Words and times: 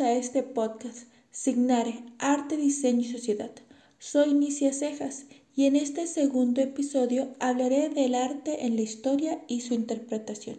a 0.00 0.12
este 0.12 0.42
podcast 0.42 1.06
Signare 1.30 2.04
Arte, 2.18 2.58
Diseño 2.58 3.00
y 3.00 3.10
Sociedad. 3.12 3.50
Soy 3.98 4.34
Nicia 4.34 4.74
Cejas 4.74 5.24
y 5.56 5.64
en 5.64 5.74
este 5.74 6.06
segundo 6.06 6.60
episodio 6.60 7.34
hablaré 7.40 7.88
del 7.88 8.14
arte 8.14 8.66
en 8.66 8.76
la 8.76 8.82
historia 8.82 9.42
y 9.48 9.62
su 9.62 9.72
interpretación. 9.72 10.58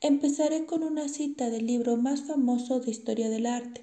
Empezaré 0.00 0.64
con 0.64 0.84
una 0.84 1.08
cita 1.08 1.50
del 1.50 1.66
libro 1.66 1.98
más 1.98 2.22
famoso 2.22 2.80
de 2.80 2.90
historia 2.90 3.28
del 3.28 3.44
arte, 3.44 3.82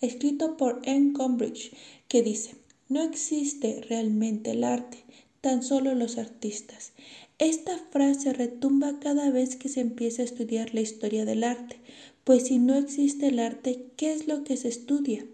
escrito 0.00 0.56
por 0.56 0.80
Anne 0.86 1.12
Combridge, 1.12 1.72
que 2.08 2.22
dice, 2.22 2.56
no 2.88 3.02
existe 3.02 3.82
realmente 3.88 4.52
el 4.52 4.64
arte, 4.64 5.04
tan 5.42 5.62
solo 5.62 5.94
los 5.94 6.16
artistas. 6.16 6.92
Esta 7.38 7.76
frase 7.90 8.32
retumba 8.32 8.98
cada 8.98 9.30
vez 9.30 9.56
que 9.56 9.68
se 9.68 9.80
empieza 9.80 10.22
a 10.22 10.24
estudiar 10.24 10.74
la 10.74 10.80
historia 10.80 11.26
del 11.26 11.44
arte, 11.44 11.76
pues 12.24 12.46
si 12.46 12.58
no 12.58 12.74
existe 12.76 13.26
el 13.26 13.40
arte, 13.40 13.90
¿qué 13.96 14.14
es 14.14 14.26
lo 14.26 14.42
que 14.42 14.56
se 14.56 14.68
estudia? 14.68 15.26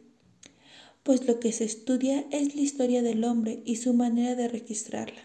Pues 1.05 1.29
lo 1.29 1.39
que 1.39 1.53
se 1.53 1.63
estudia 1.65 2.27
es 2.33 2.57
la 2.57 2.61
historia 2.61 3.03
del 3.03 3.23
hombre 3.23 3.63
y 3.65 3.77
su 3.77 3.95
manera 3.95 4.35
de 4.35 4.49
registrarla. 4.49 5.23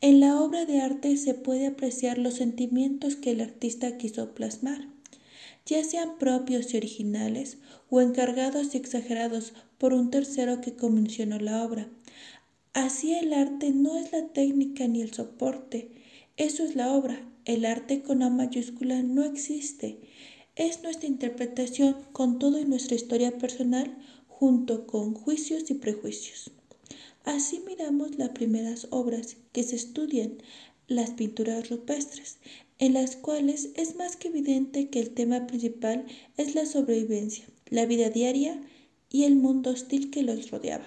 En 0.00 0.20
la 0.20 0.40
obra 0.40 0.66
de 0.66 0.80
arte 0.80 1.16
se 1.16 1.34
puede 1.34 1.66
apreciar 1.66 2.18
los 2.18 2.34
sentimientos 2.34 3.16
que 3.16 3.32
el 3.32 3.40
artista 3.40 3.98
quiso 3.98 4.34
plasmar, 4.34 4.86
ya 5.66 5.82
sean 5.82 6.16
propios 6.18 6.72
y 6.72 6.76
originales 6.76 7.58
o 7.90 8.00
encargados 8.00 8.72
y 8.72 8.78
exagerados 8.78 9.52
por 9.78 9.94
un 9.94 10.12
tercero 10.12 10.60
que 10.60 10.76
comisionó 10.76 11.40
la 11.40 11.64
obra. 11.64 11.88
Así 12.80 13.12
el 13.12 13.32
arte 13.32 13.72
no 13.72 13.98
es 13.98 14.12
la 14.12 14.28
técnica 14.28 14.86
ni 14.86 15.02
el 15.02 15.12
soporte, 15.12 15.90
eso 16.36 16.62
es 16.62 16.76
la 16.76 16.92
obra. 16.92 17.28
El 17.44 17.64
arte 17.64 18.02
con 18.02 18.22
A 18.22 18.30
mayúscula 18.30 19.02
no 19.02 19.24
existe. 19.24 19.98
Es 20.54 20.84
nuestra 20.84 21.08
interpretación 21.08 21.96
con 22.12 22.38
todo 22.38 22.60
y 22.60 22.66
nuestra 22.66 22.94
historia 22.94 23.36
personal 23.36 23.98
junto 24.28 24.86
con 24.86 25.14
juicios 25.14 25.72
y 25.72 25.74
prejuicios. 25.74 26.52
Así 27.24 27.60
miramos 27.66 28.16
las 28.16 28.28
primeras 28.28 28.86
obras 28.90 29.38
que 29.50 29.64
se 29.64 29.74
estudian, 29.74 30.38
las 30.86 31.10
pinturas 31.10 31.70
rupestres, 31.70 32.38
en 32.78 32.94
las 32.94 33.16
cuales 33.16 33.70
es 33.74 33.96
más 33.96 34.14
que 34.14 34.28
evidente 34.28 34.88
que 34.88 35.00
el 35.00 35.10
tema 35.10 35.48
principal 35.48 36.06
es 36.36 36.54
la 36.54 36.64
sobrevivencia, 36.64 37.44
la 37.70 37.86
vida 37.86 38.08
diaria 38.08 38.62
y 39.10 39.24
el 39.24 39.34
mundo 39.34 39.70
hostil 39.70 40.12
que 40.12 40.22
los 40.22 40.52
rodeaba. 40.52 40.86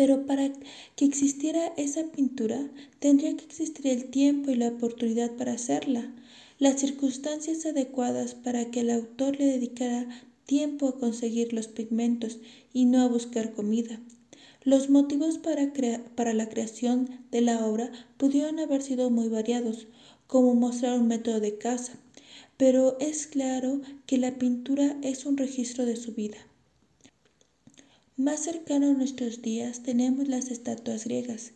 Pero 0.00 0.24
para 0.24 0.50
que 0.96 1.04
existiera 1.04 1.74
esa 1.76 2.04
pintura 2.04 2.70
tendría 3.00 3.36
que 3.36 3.44
existir 3.44 3.86
el 3.86 4.06
tiempo 4.06 4.50
y 4.50 4.54
la 4.54 4.68
oportunidad 4.68 5.32
para 5.32 5.52
hacerla, 5.52 6.10
las 6.58 6.80
circunstancias 6.80 7.66
adecuadas 7.66 8.34
para 8.34 8.70
que 8.70 8.80
el 8.80 8.88
autor 8.88 9.38
le 9.38 9.44
dedicara 9.44 10.08
tiempo 10.46 10.88
a 10.88 10.98
conseguir 10.98 11.52
los 11.52 11.68
pigmentos 11.68 12.38
y 12.72 12.86
no 12.86 13.02
a 13.02 13.08
buscar 13.08 13.52
comida, 13.52 14.00
los 14.64 14.88
motivos 14.88 15.36
para, 15.36 15.70
para 16.14 16.32
la 16.32 16.48
creación 16.48 17.26
de 17.30 17.42
la 17.42 17.66
obra 17.66 17.92
pudieron 18.16 18.58
haber 18.58 18.80
sido 18.80 19.10
muy 19.10 19.28
variados, 19.28 19.86
como 20.26 20.54
mostrar 20.54 20.98
un 20.98 21.08
método 21.08 21.40
de 21.40 21.58
caza, 21.58 21.92
pero 22.56 22.96
es 23.00 23.26
claro 23.26 23.82
que 24.06 24.16
la 24.16 24.38
pintura 24.38 24.96
es 25.02 25.26
un 25.26 25.36
registro 25.36 25.84
de 25.84 25.96
su 25.96 26.14
vida. 26.14 26.38
Más 28.20 28.40
cercano 28.40 28.90
a 28.90 28.92
nuestros 28.92 29.40
días 29.40 29.82
tenemos 29.82 30.28
las 30.28 30.50
estatuas 30.50 31.04
griegas, 31.06 31.52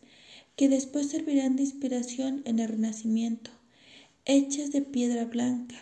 que 0.57 0.71
después 0.71 1.09
servirán 1.09 1.57
de 1.57 1.63
inspiración 1.65 2.41
en 2.47 2.59
el 2.59 2.71
Renacimiento, 2.71 3.51
hechas 4.25 4.73
de 4.73 4.81
piedra 4.81 5.27
blanca, 5.27 5.75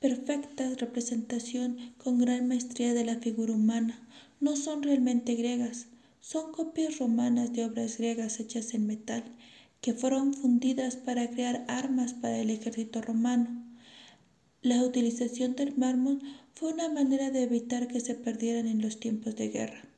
perfecta 0.00 0.68
representación 0.74 1.76
con 1.98 2.18
gran 2.18 2.48
maestría 2.48 2.94
de 2.94 3.04
la 3.04 3.20
figura 3.20 3.52
humana, 3.52 4.08
no 4.40 4.56
son 4.56 4.82
realmente 4.82 5.36
griegas, 5.36 5.86
son 6.20 6.50
copias 6.50 6.98
romanas 6.98 7.52
de 7.52 7.66
obras 7.66 7.98
griegas 7.98 8.40
hechas 8.40 8.74
en 8.74 8.88
metal, 8.88 9.22
que 9.80 9.94
fueron 9.94 10.34
fundidas 10.34 10.96
para 10.96 11.30
crear 11.30 11.64
armas 11.68 12.12
para 12.12 12.38
el 12.38 12.50
ejército 12.50 13.00
romano. 13.00 13.64
La 14.62 14.82
utilización 14.82 15.54
del 15.54 15.76
mármol 15.76 16.20
fue 16.54 16.72
una 16.72 16.88
manera 16.88 17.30
de 17.30 17.44
evitar 17.44 17.86
que 17.86 18.00
se 18.00 18.16
perdieran 18.16 18.66
en 18.66 18.82
los 18.82 18.98
tiempos 18.98 19.36
de 19.36 19.50
guerra. 19.50 19.93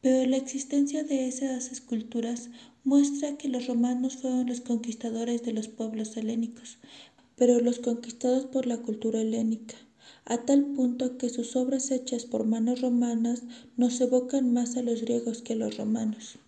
Pero 0.00 0.28
la 0.28 0.36
existencia 0.36 1.04
de 1.04 1.28
esas 1.28 1.72
esculturas 1.72 2.50
muestra 2.84 3.36
que 3.36 3.48
los 3.48 3.66
romanos 3.66 4.16
fueron 4.16 4.46
los 4.46 4.60
conquistadores 4.60 5.42
de 5.42 5.52
los 5.52 5.68
pueblos 5.68 6.16
helénicos, 6.16 6.78
pero 7.36 7.60
los 7.60 7.78
conquistados 7.78 8.46
por 8.46 8.66
la 8.66 8.78
cultura 8.78 9.20
helénica 9.20 9.74
a 10.30 10.44
tal 10.44 10.62
punto 10.62 11.16
que 11.16 11.30
sus 11.30 11.56
obras 11.56 11.90
hechas 11.90 12.26
por 12.26 12.44
manos 12.44 12.82
romanas 12.82 13.44
nos 13.78 13.98
evocan 14.00 14.52
más 14.52 14.76
a 14.76 14.82
los 14.82 15.00
griegos 15.00 15.40
que 15.40 15.54
a 15.54 15.56
los 15.56 15.78
romanos. 15.78 16.38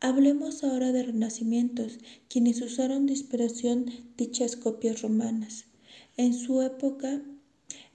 Hablemos 0.00 0.62
ahora 0.62 0.92
de 0.92 1.02
renacimientos, 1.02 1.98
quienes 2.28 2.62
usaron 2.62 3.06
de 3.06 3.14
inspiración 3.14 3.86
dichas 4.16 4.54
copias 4.54 5.02
romanas. 5.02 5.64
En 6.16 6.34
su 6.34 6.62
época, 6.62 7.20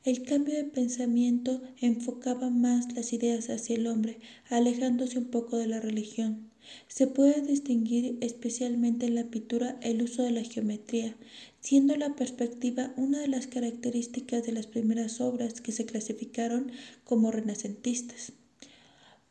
el 0.04 0.24
cambio 0.24 0.56
de 0.56 0.66
pensamiento 0.66 1.62
enfocaba 1.80 2.50
más 2.50 2.94
las 2.94 3.14
ideas 3.14 3.50
hacia 3.50 3.76
el 3.78 3.88
hombre, 3.88 4.20
alejándose 4.50 5.18
un 5.18 5.26
poco 5.26 5.58
de 5.58 5.68
la 5.68 5.80
religión. 5.80 6.52
Se 6.88 7.08
puede 7.08 7.42
distinguir 7.42 8.18
especialmente 8.22 9.06
en 9.06 9.16
la 9.16 9.26
pintura 9.26 9.78
el 9.82 10.02
uso 10.02 10.24
de 10.24 10.32
la 10.32 10.44
geometría, 10.44 11.16
siendo 11.62 11.96
la 11.96 12.16
perspectiva 12.16 12.94
una 12.98 13.20
de 13.20 13.28
las 13.30 13.48
características 13.48 14.46
de 14.46 14.52
las 14.52 14.68
primeras 14.68 15.22
obras 15.22 15.62
que 15.62 15.72
se 15.72 15.86
clasificaron 15.86 16.72
como 17.06 17.32
renacentistas. 17.32 18.34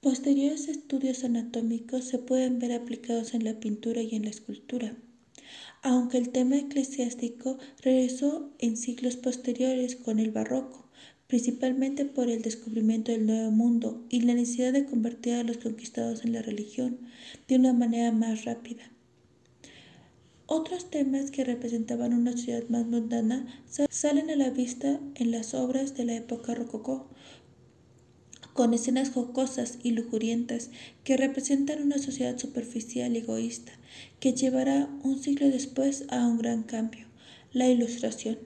Posteriores 0.01 0.69
estudios 0.69 1.23
anatómicos 1.23 2.05
se 2.05 2.19
pueden 2.19 2.59
ver 2.59 2.73
aplicados 2.73 3.35
en 3.35 3.45
la 3.45 3.61
pintura 3.61 4.03
y 4.03 4.17
en 4.17 4.25
la 4.25 4.31
escultura. 4.31 4.97
Aunque 5.83 6.19
el 6.19 6.31
tema 6.31 6.57
eclesiástico 6.57 7.59
regresó 7.83 8.53
en 8.59 8.77
siglos 8.77 9.17
posteriores 9.17 9.97
con 9.97 10.19
el 10.19 10.31
barroco, 10.31 10.89
principalmente 11.27 12.05
por 12.05 12.29
el 12.29 12.43
descubrimiento 12.43 13.11
del 13.11 13.27
Nuevo 13.27 13.51
Mundo 13.51 14.05
y 14.11 14.21
la 14.21 14.35
necesidad 14.35 14.73
de 14.73 14.85
convertir 14.85 15.35
a 15.35 15.43
los 15.43 15.57
conquistados 15.59 16.25
en 16.25 16.33
la 16.33 16.43
religión 16.43 16.99
de 17.49 17.57
una 17.57 17.73
manera 17.73 18.13
más 18.13 18.45
rápida. 18.45 18.93
Otros 20.47 20.91
temas 20.91 21.31
que 21.31 21.45
representaban 21.45 22.13
una 22.13 22.37
ciudad 22.37 22.65
más 22.69 22.85
mundana 22.85 23.47
salen 23.89 24.29
a 24.29 24.37
la 24.37 24.51
vista 24.51 25.01
en 25.15 25.31
las 25.31 25.55
obras 25.55 25.97
de 25.97 26.05
la 26.05 26.15
época 26.15 26.55
rococó, 26.55 27.09
con 28.53 28.75
escenas 28.75 29.11
jocosas 29.11 29.79
y 29.83 29.93
lujurientas 29.93 30.71
que 31.05 31.17
representan 31.17 31.83
una 31.83 31.99
sociedad 31.99 32.39
superficial 32.39 33.15
y 33.15 33.19
egoísta, 33.19 33.73
que 34.21 34.33
llevará 34.33 34.89
un 35.03 35.23
siglo 35.23 35.49
después 35.49 36.05
a 36.09 36.27
un 36.27 36.39
gran 36.39 36.63
cambio, 36.63 37.07
la 37.53 37.69
ilustración. 37.69 38.39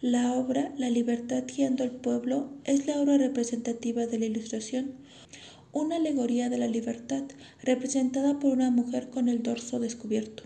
La 0.00 0.34
obra 0.34 0.72
La 0.76 0.90
libertad 0.90 1.44
guiando 1.46 1.82
al 1.84 1.90
pueblo 1.90 2.50
es 2.64 2.86
la 2.86 3.00
obra 3.00 3.18
representativa 3.18 4.06
de 4.06 4.18
la 4.18 4.26
ilustración, 4.26 4.92
una 5.72 5.96
alegoría 5.96 6.48
de 6.48 6.58
la 6.58 6.66
libertad 6.66 7.24
representada 7.62 8.38
por 8.38 8.52
una 8.52 8.70
mujer 8.70 9.10
con 9.10 9.28
el 9.28 9.42
dorso 9.42 9.80
descubierto 9.80 10.44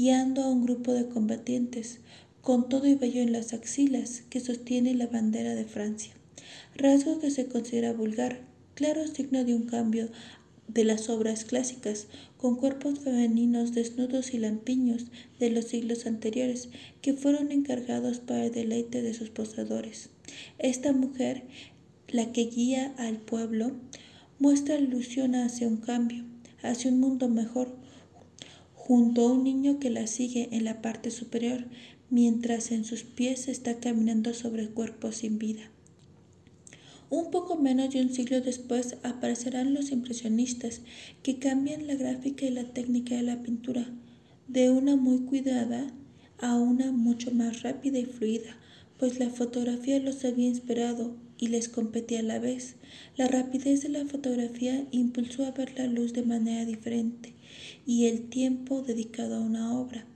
guiando 0.00 0.42
a 0.42 0.48
un 0.48 0.64
grupo 0.64 0.94
de 0.94 1.08
combatientes, 1.08 1.98
con 2.40 2.70
todo 2.70 2.86
y 2.86 2.94
vello 2.94 3.20
en 3.20 3.32
las 3.32 3.52
axilas, 3.52 4.22
que 4.30 4.40
sostiene 4.40 4.94
la 4.94 5.06
bandera 5.06 5.54
de 5.54 5.66
Francia. 5.66 6.14
Rasgo 6.74 7.18
que 7.18 7.30
se 7.30 7.46
considera 7.46 7.92
vulgar, 7.92 8.40
claro 8.74 9.06
signo 9.06 9.44
de 9.44 9.54
un 9.54 9.64
cambio 9.64 10.08
de 10.68 10.84
las 10.84 11.08
obras 11.08 11.44
clásicas, 11.44 12.06
con 12.36 12.56
cuerpos 12.56 13.00
femeninos 13.00 13.74
desnudos 13.74 14.32
y 14.32 14.38
lampiños 14.38 15.06
de 15.38 15.50
los 15.50 15.66
siglos 15.66 16.06
anteriores, 16.06 16.68
que 17.02 17.14
fueron 17.14 17.50
encargados 17.50 18.20
para 18.20 18.46
el 18.46 18.52
deleite 18.52 19.02
de 19.02 19.14
sus 19.14 19.30
posadores. 19.30 20.10
Esta 20.58 20.92
mujer, 20.92 21.42
la 22.08 22.32
que 22.32 22.44
guía 22.46 22.94
al 22.98 23.18
pueblo, 23.18 23.72
muestra 24.38 24.76
ilusión 24.76 25.34
hacia 25.34 25.66
un 25.66 25.78
cambio, 25.78 26.24
hacia 26.62 26.90
un 26.90 27.00
mundo 27.00 27.28
mejor, 27.28 27.74
junto 28.74 29.22
a 29.22 29.32
un 29.32 29.44
niño 29.44 29.78
que 29.78 29.90
la 29.90 30.06
sigue 30.06 30.48
en 30.52 30.64
la 30.64 30.82
parte 30.82 31.10
superior, 31.10 31.66
mientras 32.10 32.72
en 32.72 32.84
sus 32.84 33.04
pies 33.04 33.48
está 33.48 33.78
caminando 33.78 34.34
sobre 34.34 34.62
el 34.62 34.70
cuerpo 34.70 35.12
sin 35.12 35.38
vida. 35.38 35.70
Un 37.10 37.32
poco 37.32 37.56
menos 37.56 37.92
de 37.92 38.00
un 38.00 38.14
siglo 38.14 38.40
después 38.40 38.96
aparecerán 39.02 39.74
los 39.74 39.90
impresionistas, 39.90 40.82
que 41.24 41.40
cambian 41.40 41.88
la 41.88 41.96
gráfica 41.96 42.46
y 42.46 42.50
la 42.50 42.72
técnica 42.72 43.16
de 43.16 43.22
la 43.22 43.42
pintura, 43.42 43.84
de 44.46 44.70
una 44.70 44.94
muy 44.94 45.24
cuidada 45.24 45.92
a 46.38 46.56
una 46.56 46.92
mucho 46.92 47.32
más 47.32 47.62
rápida 47.62 47.98
y 47.98 48.04
fluida, 48.04 48.56
pues 48.96 49.18
la 49.18 49.28
fotografía 49.28 49.98
los 49.98 50.24
había 50.24 50.46
inspirado 50.46 51.16
y 51.36 51.48
les 51.48 51.68
competía 51.68 52.20
a 52.20 52.22
la 52.22 52.38
vez. 52.38 52.76
La 53.16 53.26
rapidez 53.26 53.82
de 53.82 53.88
la 53.88 54.06
fotografía 54.06 54.86
impulsó 54.92 55.44
a 55.44 55.50
ver 55.50 55.76
la 55.76 55.86
luz 55.88 56.12
de 56.12 56.22
manera 56.22 56.64
diferente 56.64 57.34
y 57.86 58.06
el 58.06 58.28
tiempo 58.28 58.82
dedicado 58.82 59.34
a 59.34 59.40
una 59.40 59.76
obra. 59.76 60.06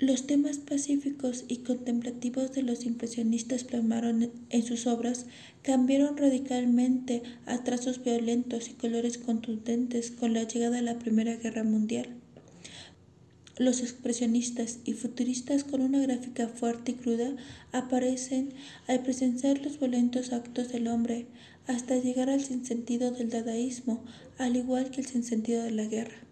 Los 0.00 0.26
temas 0.26 0.56
pacíficos 0.56 1.44
y 1.46 1.58
contemplativos 1.58 2.52
de 2.52 2.62
los 2.62 2.86
impresionistas 2.86 3.64
plasmaron 3.64 4.30
en 4.48 4.62
sus 4.62 4.86
obras 4.86 5.26
cambiaron 5.62 6.16
radicalmente 6.16 7.22
a 7.44 7.62
trazos 7.64 8.02
violentos 8.02 8.70
y 8.70 8.72
colores 8.72 9.18
contundentes 9.18 10.10
con 10.10 10.32
la 10.32 10.44
llegada 10.44 10.76
de 10.76 10.82
la 10.82 10.98
Primera 10.98 11.36
Guerra 11.36 11.64
Mundial. 11.64 12.08
Los 13.58 13.80
expresionistas 13.80 14.78
y 14.86 14.94
futuristas 14.94 15.64
con 15.64 15.82
una 15.82 16.00
gráfica 16.00 16.48
fuerte 16.48 16.92
y 16.92 16.94
cruda 16.94 17.36
aparecen 17.72 18.54
al 18.86 19.02
presenciar 19.02 19.60
los 19.60 19.78
violentos 19.78 20.32
actos 20.32 20.72
del 20.72 20.88
hombre 20.88 21.26
hasta 21.66 21.98
llegar 21.98 22.30
al 22.30 22.42
sinsentido 22.42 23.10
del 23.10 23.28
dadaísmo, 23.28 24.02
al 24.38 24.56
igual 24.56 24.90
que 24.90 25.02
el 25.02 25.06
sinsentido 25.06 25.62
de 25.62 25.72
la 25.72 25.84
guerra. 25.84 26.29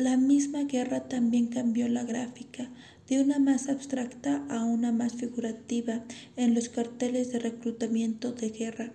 La 0.00 0.16
misma 0.16 0.64
guerra 0.64 1.08
también 1.08 1.48
cambió 1.48 1.86
la 1.86 2.04
gráfica 2.04 2.70
de 3.06 3.20
una 3.20 3.38
más 3.38 3.68
abstracta 3.68 4.46
a 4.48 4.64
una 4.64 4.92
más 4.92 5.12
figurativa 5.12 6.06
en 6.36 6.54
los 6.54 6.70
carteles 6.70 7.30
de 7.32 7.38
reclutamiento 7.38 8.32
de 8.32 8.48
guerra, 8.48 8.94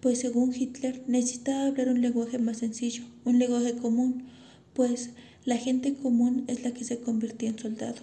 pues 0.00 0.18
según 0.18 0.52
Hitler 0.52 1.04
necesitaba 1.06 1.66
hablar 1.66 1.88
un 1.88 2.00
lenguaje 2.00 2.40
más 2.40 2.58
sencillo, 2.58 3.04
un 3.24 3.38
lenguaje 3.38 3.76
común, 3.76 4.24
pues 4.72 5.10
la 5.44 5.56
gente 5.56 5.94
común 5.94 6.42
es 6.48 6.64
la 6.64 6.72
que 6.72 6.82
se 6.82 6.98
convirtió 6.98 7.48
en 7.48 7.60
soldado, 7.60 8.02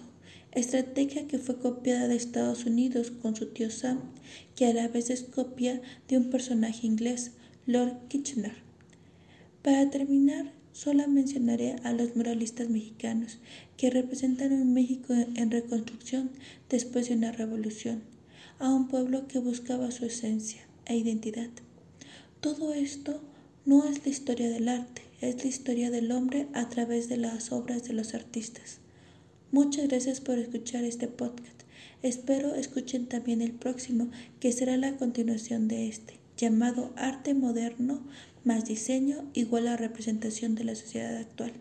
estrategia 0.52 1.28
que 1.28 1.36
fue 1.36 1.58
copiada 1.58 2.08
de 2.08 2.16
Estados 2.16 2.64
Unidos 2.64 3.10
con 3.10 3.36
su 3.36 3.48
tío 3.48 3.70
Sam, 3.70 4.00
que 4.56 4.64
a 4.64 4.72
la 4.72 4.88
vez 4.88 5.10
es 5.10 5.22
copia 5.22 5.82
de 6.08 6.16
un 6.16 6.30
personaje 6.30 6.86
inglés, 6.86 7.32
Lord 7.66 8.08
Kitchener. 8.08 8.54
Para 9.60 9.90
terminar, 9.90 10.61
Solo 10.72 11.06
mencionaré 11.06 11.76
a 11.84 11.92
los 11.92 12.16
muralistas 12.16 12.68
mexicanos, 12.68 13.38
que 13.76 13.90
representan 13.90 14.52
un 14.52 14.72
México 14.72 15.12
en 15.12 15.50
reconstrucción 15.50 16.30
después 16.70 17.08
de 17.08 17.14
una 17.14 17.32
revolución, 17.32 18.02
a 18.58 18.72
un 18.72 18.88
pueblo 18.88 19.28
que 19.28 19.38
buscaba 19.38 19.90
su 19.90 20.06
esencia 20.06 20.62
e 20.86 20.96
identidad. 20.96 21.50
Todo 22.40 22.72
esto 22.72 23.20
no 23.64 23.84
es 23.84 24.04
la 24.04 24.10
historia 24.10 24.50
del 24.50 24.68
arte, 24.68 25.02
es 25.20 25.44
la 25.44 25.48
historia 25.48 25.90
del 25.90 26.10
hombre 26.10 26.48
a 26.54 26.68
través 26.68 27.08
de 27.08 27.16
las 27.16 27.52
obras 27.52 27.84
de 27.84 27.92
los 27.92 28.14
artistas. 28.14 28.78
Muchas 29.52 29.86
gracias 29.88 30.20
por 30.20 30.38
escuchar 30.38 30.82
este 30.84 31.06
podcast. 31.06 31.62
Espero 32.02 32.54
escuchen 32.54 33.06
también 33.06 33.42
el 33.42 33.52
próximo, 33.52 34.10
que 34.40 34.50
será 34.50 34.76
la 34.76 34.96
continuación 34.96 35.68
de 35.68 35.86
este, 35.88 36.18
llamado 36.36 36.92
Arte 36.96 37.34
Moderno 37.34 38.02
más 38.44 38.64
diseño 38.64 39.30
igual 39.34 39.68
a 39.68 39.76
representación 39.76 40.54
de 40.54 40.64
la 40.64 40.74
sociedad 40.74 41.16
actual. 41.16 41.52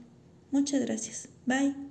Muchas 0.51 0.81
gracias. 0.81 1.29
Bye. 1.45 1.90